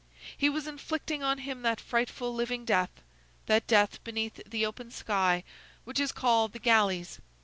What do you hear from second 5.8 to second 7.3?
which is called the galleys.